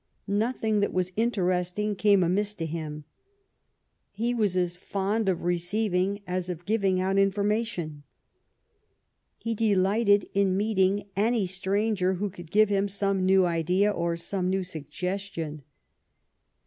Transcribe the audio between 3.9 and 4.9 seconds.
He was as